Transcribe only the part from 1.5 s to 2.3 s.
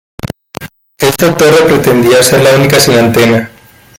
pretendía